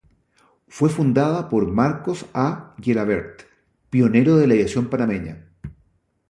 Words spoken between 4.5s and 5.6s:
aviación panameña.